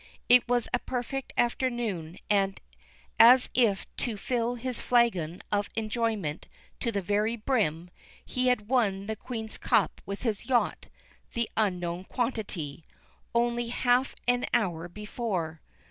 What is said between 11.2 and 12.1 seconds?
The Unknown